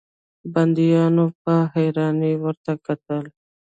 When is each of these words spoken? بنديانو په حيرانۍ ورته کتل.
بنديانو 0.53 1.25
په 1.43 1.53
حيرانۍ 1.73 2.33
ورته 2.43 2.71
کتل. 2.85 3.25